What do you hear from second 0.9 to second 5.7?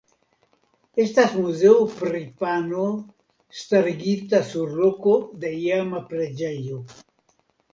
Estas Muzeo pri Pano starigita sur loko de